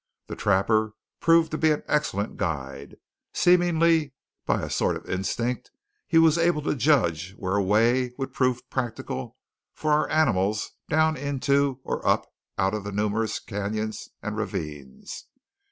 [0.25, 2.95] The trapper proved to be an excellent guide.
[3.35, 4.15] Seemingly
[4.47, 5.69] by a sort of instinct
[6.07, 9.37] he was able to judge where a way would prove practicable
[9.75, 12.25] for our animals down into or up
[12.57, 15.27] out of the numerous cañons and ravines.